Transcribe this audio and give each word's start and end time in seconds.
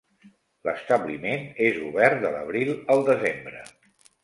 L'establiment 0.67 1.45
és 1.67 1.77
obert 1.91 2.25
de 2.25 2.33
l'abril 2.39 2.75
al 2.97 3.07
desembre. 3.13 3.65